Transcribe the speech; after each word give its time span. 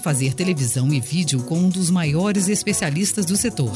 fazer 0.00 0.34
televisão 0.34 0.92
e 0.92 0.98
vídeo 0.98 1.44
com 1.44 1.56
um 1.56 1.68
dos 1.68 1.90
maiores 1.90 2.48
especialistas 2.48 3.24
do 3.24 3.36
setor. 3.36 3.72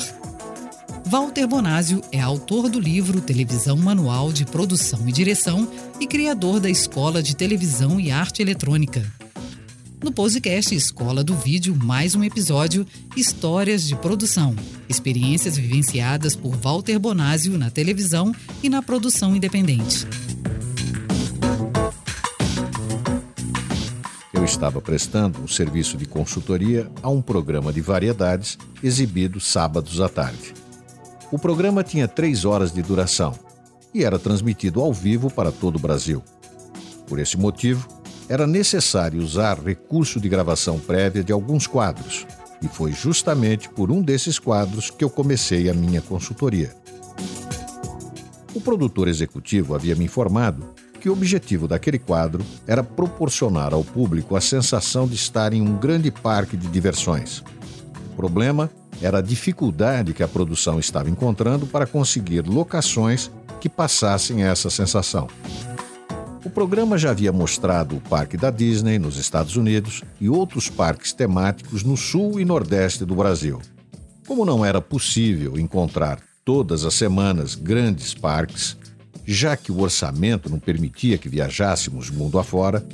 Walter 1.06 1.46
Bonásio 1.46 2.02
é 2.10 2.20
autor 2.20 2.68
do 2.68 2.80
livro 2.80 3.20
Televisão 3.20 3.76
Manual 3.76 4.32
de 4.32 4.44
Produção 4.44 5.08
e 5.08 5.12
Direção 5.12 5.70
e 6.00 6.06
criador 6.08 6.58
da 6.58 6.68
Escola 6.68 7.22
de 7.22 7.36
Televisão 7.36 8.00
e 8.00 8.10
Arte 8.10 8.42
Eletrônica. 8.42 9.08
No 10.02 10.10
podcast 10.10 10.74
Escola 10.74 11.22
do 11.22 11.36
Vídeo, 11.36 11.76
mais 11.76 12.16
um 12.16 12.24
episódio 12.24 12.84
Histórias 13.16 13.86
de 13.86 13.94
Produção. 13.94 14.56
Experiências 14.88 15.56
vivenciadas 15.56 16.34
por 16.34 16.56
Walter 16.56 16.98
Bonásio 16.98 17.56
na 17.56 17.70
televisão 17.70 18.34
e 18.64 18.68
na 18.68 18.82
produção 18.82 19.36
independente. 19.36 20.08
Estava 24.44 24.78
prestando 24.78 25.40
um 25.40 25.48
serviço 25.48 25.96
de 25.96 26.04
consultoria 26.04 26.90
a 27.02 27.08
um 27.08 27.22
programa 27.22 27.72
de 27.72 27.80
variedades 27.80 28.58
exibido 28.82 29.40
sábados 29.40 30.02
à 30.02 30.08
tarde. 30.08 30.52
O 31.32 31.38
programa 31.38 31.82
tinha 31.82 32.06
três 32.06 32.44
horas 32.44 32.70
de 32.70 32.82
duração 32.82 33.32
e 33.94 34.04
era 34.04 34.18
transmitido 34.18 34.82
ao 34.82 34.92
vivo 34.92 35.30
para 35.30 35.50
todo 35.50 35.76
o 35.76 35.78
Brasil. 35.78 36.22
Por 37.06 37.18
esse 37.18 37.38
motivo, 37.38 37.88
era 38.28 38.46
necessário 38.46 39.22
usar 39.22 39.58
recurso 39.58 40.20
de 40.20 40.28
gravação 40.28 40.78
prévia 40.78 41.24
de 41.24 41.32
alguns 41.32 41.66
quadros, 41.66 42.26
e 42.60 42.68
foi 42.68 42.92
justamente 42.92 43.70
por 43.70 43.90
um 43.90 44.02
desses 44.02 44.38
quadros 44.38 44.90
que 44.90 45.04
eu 45.04 45.08
comecei 45.08 45.70
a 45.70 45.74
minha 45.74 46.02
consultoria. 46.02 46.74
O 48.54 48.60
produtor 48.60 49.08
executivo 49.08 49.74
havia 49.74 49.94
me 49.96 50.04
informado 50.04 50.74
que 51.04 51.10
o 51.10 51.12
objetivo 51.12 51.68
daquele 51.68 51.98
quadro 51.98 52.42
era 52.66 52.82
proporcionar 52.82 53.74
ao 53.74 53.84
público 53.84 54.34
a 54.36 54.40
sensação 54.40 55.06
de 55.06 55.14
estar 55.14 55.52
em 55.52 55.60
um 55.60 55.76
grande 55.76 56.10
parque 56.10 56.56
de 56.56 56.66
diversões. 56.66 57.44
O 58.10 58.16
problema 58.16 58.70
era 59.02 59.18
a 59.18 59.20
dificuldade 59.20 60.14
que 60.14 60.22
a 60.22 60.28
produção 60.28 60.78
estava 60.78 61.10
encontrando 61.10 61.66
para 61.66 61.86
conseguir 61.86 62.46
locações 62.46 63.30
que 63.60 63.68
passassem 63.68 64.44
essa 64.44 64.70
sensação. 64.70 65.28
O 66.42 66.48
programa 66.48 66.96
já 66.96 67.10
havia 67.10 67.34
mostrado 67.34 67.96
o 67.96 68.00
parque 68.00 68.38
da 68.38 68.50
Disney 68.50 68.98
nos 68.98 69.18
Estados 69.18 69.56
Unidos 69.56 70.02
e 70.18 70.30
outros 70.30 70.70
parques 70.70 71.12
temáticos 71.12 71.82
no 71.82 71.98
sul 71.98 72.40
e 72.40 72.46
nordeste 72.46 73.04
do 73.04 73.14
Brasil. 73.14 73.60
Como 74.26 74.46
não 74.46 74.64
era 74.64 74.80
possível 74.80 75.58
encontrar 75.58 76.18
todas 76.46 76.82
as 76.82 76.94
semanas 76.94 77.54
grandes 77.54 78.14
parques, 78.14 78.78
já 79.26 79.56
que 79.56 79.72
o 79.72 79.80
orçamento 79.80 80.50
não 80.50 80.58
permitia 80.58 81.18
que 81.18 81.28
viajássemos 81.28 82.10
mundo 82.10 82.38
afora, 82.38 82.86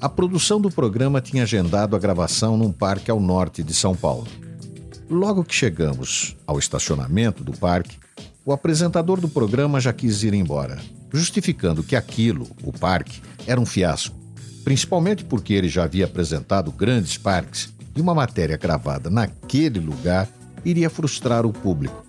a 0.00 0.08
produção 0.08 0.60
do 0.60 0.70
programa 0.70 1.20
tinha 1.20 1.42
agendado 1.42 1.96
a 1.96 1.98
gravação 1.98 2.56
num 2.56 2.70
parque 2.70 3.10
ao 3.10 3.18
norte 3.18 3.62
de 3.62 3.74
São 3.74 3.94
Paulo. 3.94 4.28
Logo 5.10 5.42
que 5.42 5.54
chegamos 5.54 6.36
ao 6.46 6.58
estacionamento 6.58 7.42
do 7.42 7.52
parque, 7.52 7.98
o 8.44 8.52
apresentador 8.52 9.20
do 9.20 9.28
programa 9.28 9.80
já 9.80 9.92
quis 9.92 10.22
ir 10.22 10.34
embora, 10.34 10.78
justificando 11.12 11.82
que 11.82 11.96
aquilo, 11.96 12.48
o 12.62 12.72
parque, 12.72 13.20
era 13.46 13.60
um 13.60 13.66
fiasco, 13.66 14.14
principalmente 14.62 15.24
porque 15.24 15.54
ele 15.54 15.68
já 15.68 15.84
havia 15.84 16.04
apresentado 16.04 16.70
grandes 16.70 17.16
parques 17.16 17.72
e 17.96 18.00
uma 18.00 18.14
matéria 18.14 18.56
gravada 18.56 19.10
naquele 19.10 19.80
lugar 19.80 20.28
iria 20.64 20.90
frustrar 20.90 21.44
o 21.44 21.52
público. 21.52 22.06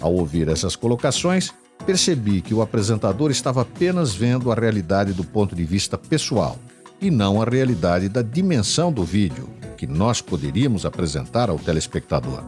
Ao 0.00 0.12
ouvir 0.12 0.48
essas 0.48 0.74
colocações, 0.74 1.52
percebi 1.84 2.40
que 2.40 2.54
o 2.54 2.62
apresentador 2.62 3.30
estava 3.30 3.62
apenas 3.62 4.14
vendo 4.14 4.50
a 4.50 4.54
realidade 4.54 5.12
do 5.12 5.24
ponto 5.24 5.54
de 5.54 5.64
vista 5.64 5.96
pessoal 5.96 6.58
e 7.00 7.10
não 7.10 7.40
a 7.40 7.44
realidade 7.44 8.08
da 8.08 8.22
dimensão 8.22 8.92
do 8.92 9.04
vídeo 9.04 9.48
que 9.76 9.86
nós 9.86 10.20
poderíamos 10.20 10.84
apresentar 10.84 11.48
ao 11.48 11.58
telespectador. 11.58 12.42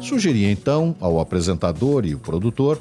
Sugeri 0.00 0.44
então 0.44 0.94
ao 1.00 1.18
apresentador 1.18 2.06
e 2.06 2.14
o 2.14 2.18
produtor 2.18 2.80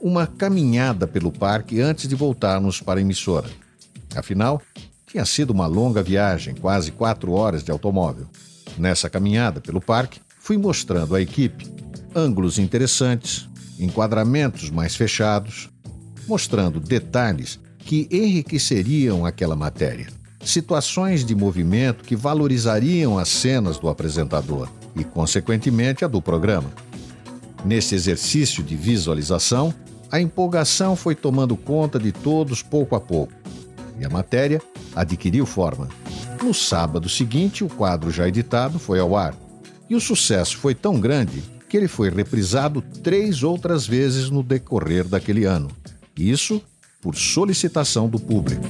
uma 0.00 0.26
caminhada 0.26 1.06
pelo 1.06 1.32
parque 1.32 1.80
antes 1.80 2.06
de 2.06 2.14
voltarmos 2.14 2.80
para 2.80 3.00
a 3.00 3.02
emissora. 3.02 3.48
Afinal, 4.14 4.62
tinha 5.06 5.24
sido 5.24 5.50
uma 5.50 5.66
longa 5.66 6.02
viagem, 6.02 6.54
quase 6.54 6.92
quatro 6.92 7.32
horas 7.32 7.64
de 7.64 7.70
automóvel. 7.70 8.26
Nessa 8.76 9.08
caminhada 9.08 9.60
pelo 9.60 9.80
parque, 9.80 10.20
fui 10.38 10.58
mostrando 10.58 11.14
à 11.14 11.20
equipe 11.20 11.66
ângulos 12.14 12.58
interessantes, 12.58 13.48
enquadramentos 13.78 14.70
mais 14.70 14.94
fechados, 14.94 15.68
mostrando 16.26 16.80
detalhes 16.80 17.58
que 17.78 18.08
enriqueceriam 18.10 19.26
aquela 19.26 19.56
matéria 19.56 20.06
situações 20.44 21.24
de 21.24 21.34
movimento 21.34 22.04
que 22.04 22.14
valorizariam 22.14 23.18
as 23.18 23.28
cenas 23.28 23.78
do 23.78 23.88
apresentador 23.88 24.68
e, 24.94 25.02
consequentemente, 25.02 26.04
a 26.04 26.08
do 26.08 26.20
programa. 26.20 26.70
Nesse 27.64 27.94
exercício 27.94 28.62
de 28.62 28.76
visualização, 28.76 29.74
a 30.10 30.20
empolgação 30.20 30.94
foi 30.94 31.14
tomando 31.14 31.56
conta 31.56 31.98
de 31.98 32.12
todos 32.12 32.62
pouco 32.62 32.94
a 32.94 33.00
pouco 33.00 33.32
e 33.98 34.04
a 34.04 34.10
matéria 34.10 34.60
adquiriu 34.94 35.46
forma. 35.46 35.88
No 36.42 36.52
sábado 36.52 37.08
seguinte, 37.08 37.64
o 37.64 37.68
quadro 37.68 38.10
já 38.10 38.28
editado 38.28 38.78
foi 38.78 39.00
ao 39.00 39.16
ar 39.16 39.34
e 39.88 39.94
o 39.94 40.00
sucesso 40.00 40.58
foi 40.58 40.74
tão 40.74 41.00
grande 41.00 41.42
que 41.68 41.76
ele 41.76 41.88
foi 41.88 42.10
reprisado 42.10 42.82
três 43.02 43.42
outras 43.42 43.86
vezes 43.86 44.30
no 44.30 44.42
decorrer 44.42 45.06
daquele 45.06 45.44
ano. 45.44 45.70
Isso 46.16 46.62
por 47.00 47.16
solicitação 47.16 48.08
do 48.08 48.18
público. 48.18 48.64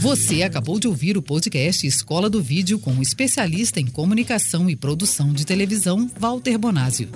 Você 0.00 0.42
acabou 0.42 0.80
de 0.80 0.88
ouvir 0.88 1.18
o 1.18 1.22
podcast 1.22 1.86
Escola 1.86 2.30
do 2.30 2.42
Vídeo 2.42 2.78
com 2.78 2.94
o 2.94 3.02
especialista 3.02 3.78
em 3.78 3.86
comunicação 3.86 4.70
e 4.70 4.74
produção 4.74 5.30
de 5.30 5.44
televisão, 5.44 6.10
Walter 6.18 6.56
Bonásio. 6.56 7.10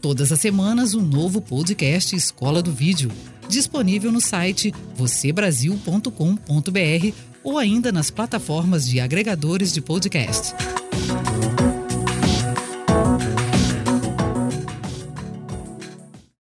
Todas 0.00 0.30
as 0.30 0.38
semanas, 0.38 0.94
um 0.94 1.02
novo 1.02 1.40
podcast 1.40 2.14
Escola 2.14 2.62
do 2.62 2.70
Vídeo, 2.70 3.10
disponível 3.48 4.12
no 4.12 4.20
site 4.20 4.72
vocêbrasil.com.br 4.94 7.12
ou 7.48 7.56
ainda 7.56 7.90
nas 7.90 8.10
plataformas 8.10 8.86
de 8.86 9.00
agregadores 9.00 9.72
de 9.72 9.80
podcast. 9.80 10.54